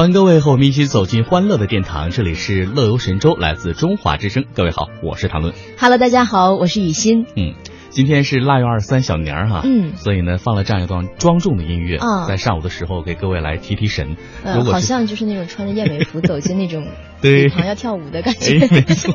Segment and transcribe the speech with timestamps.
[0.00, 4.46] 欢迎各位和我们一起走进欢乐的殿堂，这里是乐游神州，来自中华之声。
[4.54, 5.52] 各位好，我是唐论。
[5.78, 7.26] Hello，大家好，我是雨欣。
[7.36, 7.52] 嗯，
[7.90, 14.16] 今天是腊月二十三小年儿哈，嗯所以呢放了这样一段庄重的音乐，啊在上午的时候给各位来提提神。
[14.42, 16.86] 呃如，果好像就是那种穿着燕尾服走进那种
[17.20, 17.48] 对。
[17.48, 19.14] 好像要跳舞的感哎觉。，没错，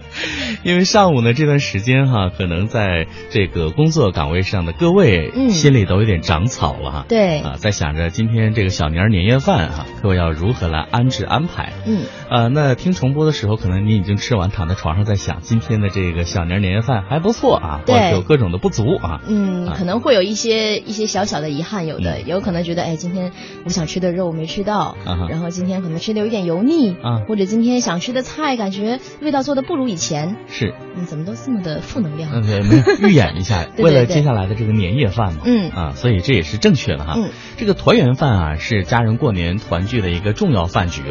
[0.64, 5.50] 因为上午呢这段时间哈，可能在这个工作岗位上的各位嗯。
[5.50, 7.04] 心里都有点长草了哈。
[7.08, 7.40] 对。
[7.40, 11.72] 啊，在想着今天这个小年儿年夜饭哈，各位要如何来安置安排？
[11.86, 19.20] 嗯，呃，那听重播的时候，可能你已经吃完，躺在床上在想，今天的这个小年儿年夜饭还不错啊，或对者有各种的不足啊。
[19.26, 19.74] 嗯，啊。
[19.76, 22.26] 可能会有一些一些小小的遗憾，有的嗯。
[22.26, 23.32] 有可能觉得，哎，今天
[23.64, 27.20] 我想吃的肉没吃到，啊然后今天可能吃的有点油腻，啊。
[27.28, 32.30] 或者今天想吃的菜感觉味道做的不如以前，是，嗯，怎么都这么的负能量？
[32.32, 37.14] 嗯，对，没有预演一下， 对对为了接下来的这个年夜饭嘛，嗯啊，所以这也是正确的哈。
[37.16, 41.02] 嗯这个团圆饭啊，是家人过年团聚的一个重要饭局，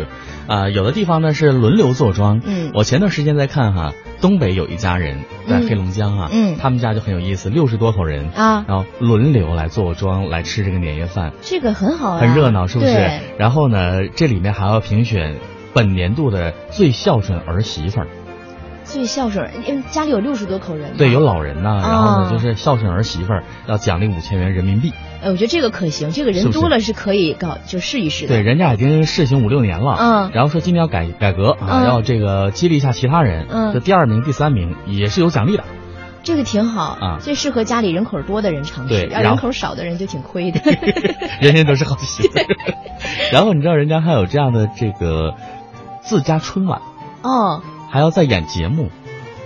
[0.47, 2.41] 啊，有的地方呢是轮流坐庄。
[2.43, 13.19] 嗯我前段时间在看哈，东北有一家人在嗯黑龙江啊，嗯他们家就很有意思，六十多口人啊然后轮流来坐庄来吃这个年夜饭，这个很好啊，很热闹，是不是？
[13.37, 15.35] 然后呢，这里面还要评选
[15.73, 18.07] 本年度的最孝顺儿媳妇儿。
[18.83, 20.95] 最孝顺，因为家里有六十多口人嘛。
[20.97, 24.91] 对，有老人呐、然后呢，啊就是孝顺儿媳妇儿要奖励五千元人民币。
[25.21, 28.33] 哎，我觉得这个可行，这个人多了是可以搞，就试一试的。
[28.33, 35.63] 对，人家已经试行五六年了，嗯然后说今年要改改革啊，嗯要这个激励一下其他人，嗯这第二名、第三名也是有奖励的。
[36.21, 40.59] 这个挺好啊最适合家里人口多的人尝试，要人口少的人就挺亏的。
[41.41, 42.39] 人人都是好媳妇。
[43.31, 45.35] 然后你知道人家还有这样的这个
[46.01, 46.81] 自家春晚，
[47.21, 48.89] 哦，还要再演节目，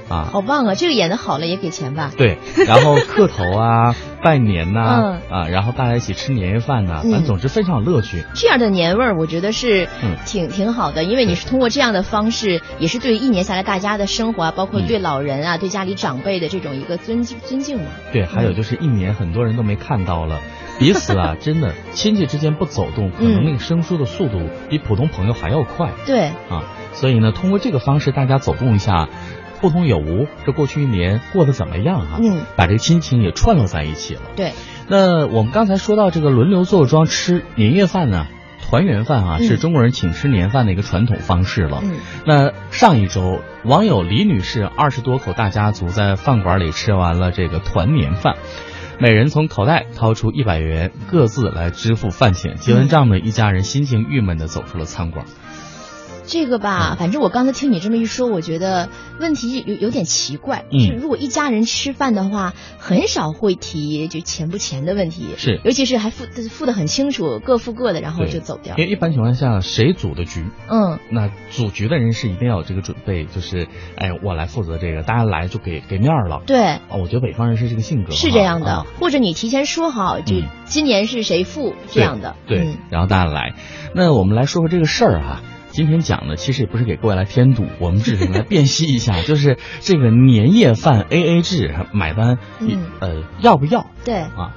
[0.09, 0.76] 啊，好棒啊！
[0.76, 2.12] 这个演的好了也给钱吧？
[2.18, 2.38] 对，
[2.68, 5.39] 然后磕头啊、 拜年呐、嗯。
[5.41, 7.11] 啊，然后大家一起吃年夜饭呐、嗯。
[7.11, 8.23] 反正总之非常有乐趣。
[8.33, 10.16] 这样的年味儿，我觉得是嗯。
[10.25, 14.88] 挺、挺好的，因为你是通过这样的方式，也是对一年下来大家的生活啊，包括嗯。
[14.88, 17.85] 对老人啊、对家里长辈的这种一个尊敬尊敬嘛。
[18.12, 20.39] 对，还有就是一年很多人都没看到了，
[20.79, 25.91] 彼此啊， 真的亲戚之间不走动，可能嗯那个生疏的速度比普通朋友还要快。
[26.06, 26.63] 对，啊。
[26.94, 29.09] 所以呢，通过这个方式，大家走动一下，
[29.63, 32.19] 互通有无，这过去一年过得怎么样啊？
[32.22, 34.22] 嗯，把这个亲情也串络在一起了。
[34.35, 34.51] 对，
[34.90, 38.28] 那我们刚才说到这个轮流坐庄吃年夜饭呢，
[38.62, 41.79] 团圆饭啊，嗯是中国人请吃年饭的一个传统方式了。
[41.81, 41.94] 嗯
[42.25, 48.35] 那上一周，网友李女士二十多口大家族在饭馆里吃完了这个团年饭，
[49.00, 52.56] 每人从口袋掏出一百元，各自来支付饭钱。
[52.56, 55.25] 结完账呢，一家人心情郁闷的走出了餐馆。
[56.25, 58.89] 这个嗯吧，反正我刚才听你这么一说，我觉得
[59.19, 60.66] 问题有有点奇怪。
[60.72, 68.85] 嗯是如果一家人吃饭的话，很少会提就钱不钱的问题，是尤其是还付付的很清楚，各付各的，然后就走掉因。
[68.85, 76.41] 为一般情况下，谁组的局，嗯，那组局的人是一定要有这个准备，就是哎，我来负责这个，大家来就给给面了。
[76.45, 76.59] 对。
[76.63, 82.35] 啊，我觉得北方人是这个性格，是这样的，啊或者你提前说好，就嗯今年是谁付这样的。
[82.47, 83.56] 对，嗯然后大家来。
[83.94, 85.41] 那我们来说说这个事儿啊。
[85.73, 94.56] 今天讲的其实也不是给各位来添堵，我们只是来辨析一下， 就是这个年夜饭 A A 制买单，嗯呃，要不要对，啊？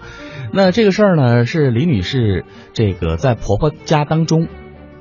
[0.52, 2.44] 那这个事儿呢，是李女士
[2.74, 4.46] 这个在婆婆家当中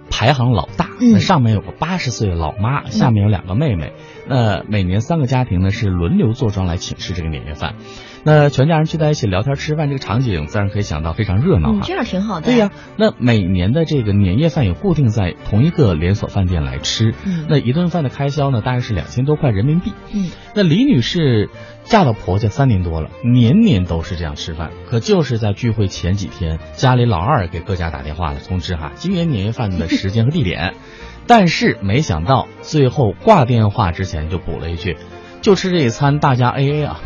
[0.09, 3.91] 排行老大，嗯那上面有个八十岁的老妈，下面有两个妹妹。
[4.27, 7.75] 那每年三个家庭呢是轮流坐庄来请吃这个年夜饭，
[8.23, 11.75] 那全家人聚在一起聊天吃饭，这个场景自然可以想到非常热闹啊。
[11.75, 12.47] 嗯，这样挺好的。
[12.47, 19.93] 对呀、那每年的这个年夜饭也固定在同一个连锁饭店来吃，嗯那一顿饭的开销呢大概是两千多块人民币。
[20.13, 21.49] 嗯，那李女士
[21.83, 30.73] 嫁到婆家三年多了，年年都是这样吃饭，可就是在聚会前几天，家里老二给各家打电话了，通知哈今年年夜饭的时间和地点，
[31.27, 34.97] 但是没想到最后挂电话之前就补了一句，
[35.41, 36.99] 就吃这一餐，大家 A A 啊。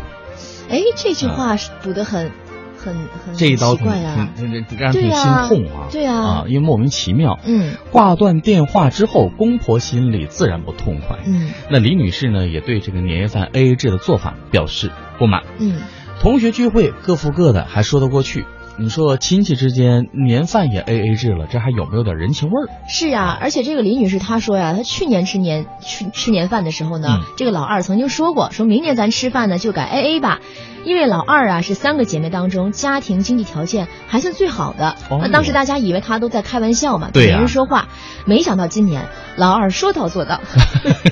[0.70, 2.30] 哎，这句话是补的很
[2.76, 4.28] 很很这一刀挺奇怪啊。
[4.36, 5.88] 让人挺心痛啊！
[5.90, 7.38] 对呀啊，因为莫名其妙。
[7.44, 11.18] 嗯挂断电话之后，公婆心里自然不痛快。
[11.26, 15.42] 嗯那李女士呢，也对这个年夜饭 A A 制的做法表示不满。
[15.58, 15.80] 嗯，
[16.20, 18.46] 同学聚会各付各的，还说得过去。
[18.80, 22.68] 你说亲戚之间年饭也 A A 制了，这还有没有点人情味儿？
[22.88, 30.40] 是啊，而且这个李女士她说呀，她去年吃年去吃年饭的时候呢，嗯这个老二曾经说过，说明年咱吃饭呢就改 A A 吧。
[30.84, 34.96] 因为老二啊是三个姐妹当中家庭经济条件还算最好的。
[35.10, 37.88] 哦那当时大家以为她都在开玩笑嘛，对呀没人说话。
[38.26, 40.40] 没想到今年老二说到做到，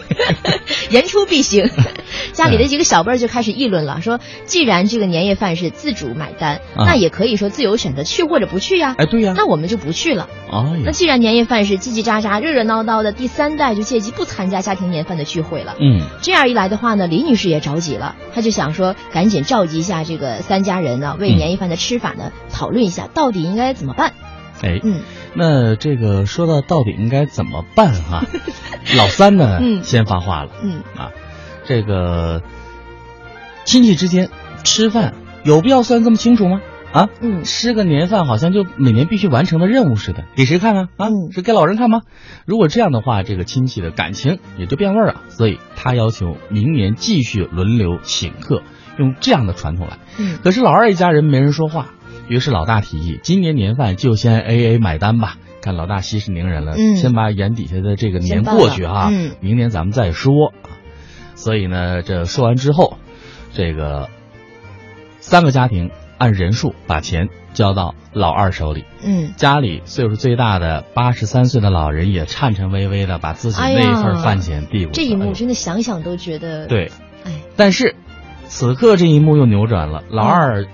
[0.91, 1.70] 言出必行。
[2.32, 8.94] 家里的几个小辈儿就开始议论了，说既然这个年夜饭是自主买单，啊那也可以说自由选择去或者不去呀。
[8.99, 10.29] 哎，对呀、那我们就不去了。
[10.53, 15.75] 哎，那既然年夜饭是叽叽喳喳、热热闹闹的，第三代就借机不参加家庭年饭的聚会了。
[15.81, 24.12] 嗯，这样一来的话呢，李女士也着急了，她就想说，赶紧召集一下这个三家人呢，为嗯年夜饭的吃法呢讨论一下，到底应该怎么办。
[24.62, 25.00] 哎，嗯，
[25.34, 28.22] 那这个说到到底应该怎么办哈、
[28.96, 31.10] 老三呢，嗯先发话了嗯，啊，
[31.64, 32.44] 这个
[33.64, 34.31] 亲戚之间
[34.62, 36.61] 吃饭有必要算这么清楚吗？
[36.93, 40.88] 啊，嗯吃个年饭好像就每年必须完成的任务似的，给谁看啊？
[40.96, 42.02] 啊，嗯是给老人看吗？
[42.46, 45.22] 如果这样的话，这个亲戚的感情也就变味儿了。
[45.31, 48.62] 所以他要求明年继续轮流请客，
[48.99, 49.99] 用这样的传统来。
[50.19, 51.91] 嗯可是老二一家人没人说话，
[52.29, 55.37] 于是老大提议，今年年饭就先 A A 买单吧。
[55.61, 60.53] 看老大息事宁人了，嗯先把眼底下的这个年过去哈，嗯明年咱们再说。
[61.35, 62.97] 所以呢，这说完之后，
[63.53, 64.09] 这个
[65.19, 68.85] 三个家庭按人数把钱交到老二手里。
[69.05, 75.03] 嗯，家里岁数最大的八十三岁的老人也颤颤巍巍的把自己那份饭钱递过去。
[75.03, 76.91] 这一幕真的想想都觉得，，对，
[77.25, 77.97] 哎，但是
[78.49, 80.67] 此刻这一幕又扭转了，老二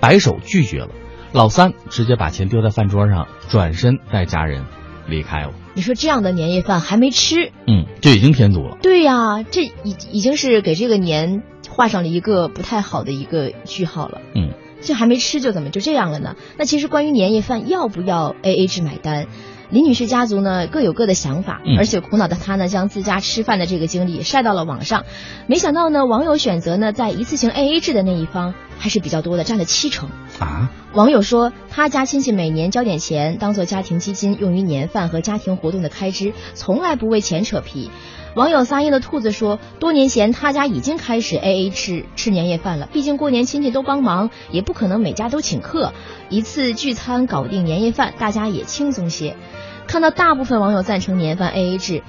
[0.00, 0.90] 摆手拒绝了，
[1.32, 4.64] 老三直接把钱丢在饭桌上，转身带家人
[5.06, 5.54] 离开了。
[5.74, 8.76] 你说这样的年夜饭还没吃，嗯，就已经添堵了。
[8.82, 14.20] 对呀、这已已经是给这个年画上了一个不太好的一个句号了。
[14.34, 16.34] 嗯，这还没吃就怎么就这样了呢？
[16.58, 19.26] 那其实关于年夜饭要不要 A A 制买单，
[19.70, 21.76] 李女士家族呢各有各的想法，嗯。
[21.78, 25.04] 而且苦恼的她呢将自家吃饭的这个经历晒到了网上，
[25.46, 30.08] 没想到呢网友选择呢在一次性 A A 制的那一方还是比较多的，占了七成。
[30.38, 37.90] 啊，网友说，他家亲戚每年交点钱当做家庭基金，用于年饭和家庭活动的开支，从来不为钱扯皮。
[38.34, 45.92] 网友撒音的兔子说，多年前他家已经开始 A A 吃吃年夜饭了，毕竟过年亲戚都帮忙，也不可能每家都请客，
[46.30, 49.36] 一次聚餐搞定年夜饭，大家也轻松些。
[49.86, 52.02] 看到大部分网友赞成年饭 A A 制。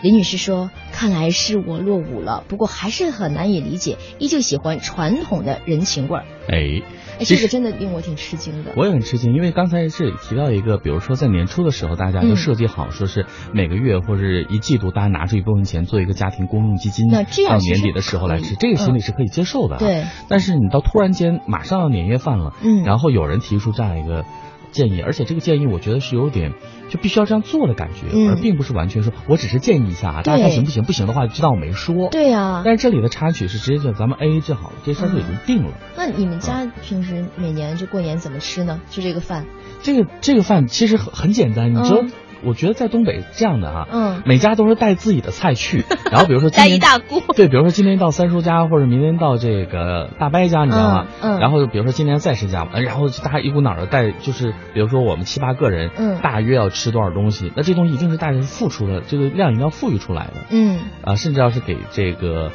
[0.00, 6.24] 李女士说：“看来是我落伍了，不过还是很难以理解，依旧喜欢传统的人情味儿。
[6.48, 6.82] 哎，
[7.18, 8.72] 哎，这个真的令我挺吃惊的。
[8.76, 19.78] 我也很吃惊，因为刚才这里提到一个，比如说在年初的时候，大家就嗯设计好，说是每个月或者一季度，大家拿出一部分钱做一个家庭公用基金，那这样到年底的时候来吃，这个心嗯理是可以接受的、啊。
[19.80, 24.24] 对，但是你到突然间马上要年夜饭了，嗯然后有人提出这样一个
[24.70, 26.52] 建议，而且这个建议我觉得是有点
[26.88, 30.82] 就必须要这样做的感觉，嗯而并不是完全说我只是建议一下啊，大家看行不行？
[30.84, 32.08] 不行的话就知道我没说。
[32.10, 35.72] 对呀、但是这里的插曲是直接就咱们 A A 制好了，这事儿就已经定了。
[35.96, 38.80] 那你们家平时每年就过年怎么吃呢？
[38.90, 39.46] 就这个饭？
[39.82, 42.10] 这个这个饭其实很很简单，你知道嗯，
[42.44, 47.22] 我觉得在东北这样的哈，嗯每家都是带自己的菜去， 然后比如说今带年一大锅。
[47.34, 51.06] 对，比如说今天到三叔家，或者明天到这个大伯家，你知道吗？
[51.20, 62.50] 嗯嗯然后比如说今天再谁家，呃然后大家一股脑的带，就是比如说我们七八个人，嗯大约要吃多少东西，那这东西一定是大人付出的，这个量一定要富裕出来的嗯啊，甚至要是给这个。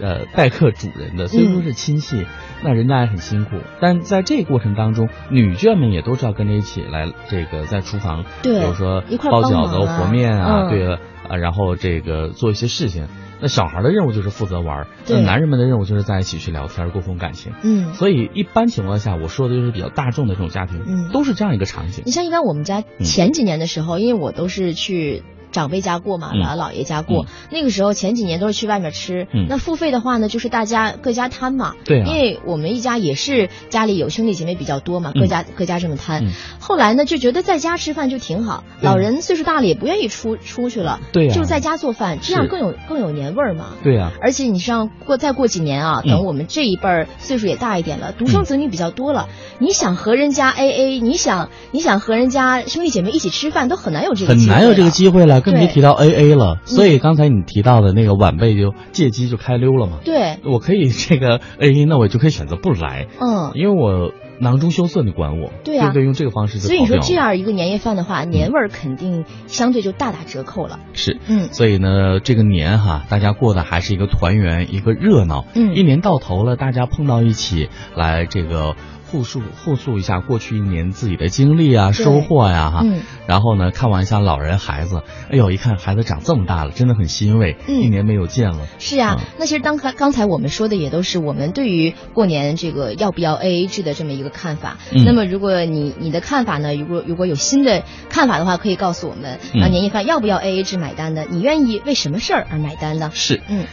[0.00, 2.26] 呃，待客主人的，虽说是亲戚，
[2.62, 3.58] 那人家也很辛苦。
[3.80, 10.94] 但在这个过程当中，女眷们也都是要跟着一起来，这个在厨房，对比如说包饺子、和面啊，嗯对
[11.28, 13.06] 啊，然后这个做一些事情。
[13.40, 17.52] 那小孩的任务就是负责玩，那男人们的任务就是在一起去聊天、沟通感情。
[17.62, 17.92] 嗯。
[17.92, 22.10] 所以一般情况下，我说的就是比较大众的这种家庭，嗯都是这样一个场景你。
[22.10, 25.22] 像一般我们家嗯前几年的时候，因为我都是去。
[25.54, 26.42] 长辈家过嘛，嗯。
[26.42, 27.28] 姥姥爷家过、嗯。
[27.50, 29.46] 那个时候前几年都是去外面吃，嗯。
[29.48, 31.74] 那付费的话呢，就是大家各家摊嘛。
[31.84, 32.06] 对啊。
[32.06, 35.20] 因为我们一家也是家里有兄弟姐妹比较多嘛，嗯。
[35.22, 36.26] 各家、各家这么摊。
[36.26, 36.32] 嗯。
[36.58, 43.66] 后来呢，就觉得在家吃饭就挺好，对老人岁数大了也不愿意出出去了，对呀就在家做饭，这样更有更有年味儿嘛。
[43.82, 46.10] 对呀、而且你像过再过几年啊，嗯。
[46.10, 56.58] 等我们这一辈儿岁数也大一点了，独生子女比较多了，你想和人家 A A，你想你想和人家兄弟姐妹一起吃饭，都很难有这个机会很难有这个机会了，更别提到 A A 了。
[56.64, 59.98] 所以刚才你提到的那个晚辈就借机就开溜了嘛。
[60.04, 63.52] 对，我可以这个 A A，那我就可以选择不来，嗯。
[63.54, 66.02] 因为我囊中羞涩，你管我，对啊不对？
[66.02, 70.80] 用这个方式就所以你说这样一个年夜饭的话，年味儿肯定相对就大打折扣了。
[70.92, 71.18] 是。
[71.28, 75.44] 嗯所以呢，这个年哈，大家过的还是一个团圆，一个热闹。
[75.54, 78.74] 嗯一年到头了，大家碰到一起来这个
[79.14, 82.80] 互述互诉一下过去一年自己的经历啊、收获呀、哈。
[82.82, 88.66] 嗯然后呢，看望一下老人孩子，哎呦，一看孩子长这么大了，真的很欣慰，嗯一年没有见了。
[88.78, 94.78] 是啊，嗯那其实当刚刚才我们说的也都是我们对于过年这个要不要 A A 制的这么一个看法。
[94.92, 101.24] 嗯那么如果你你的看法呢，如果如果有新的看法的话，可以告诉我们，嗯啊，年夜饭要不要 A A 制买单呢？
[101.30, 103.10] 你愿意为什么事儿而买单呢？
[103.14, 103.64] 是，嗯。